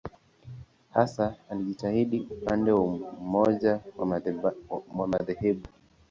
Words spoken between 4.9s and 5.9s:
wa madhehebu.